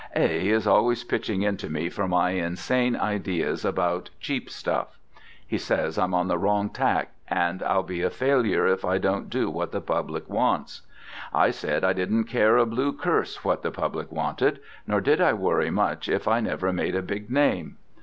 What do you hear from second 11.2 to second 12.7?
I said I didn't care a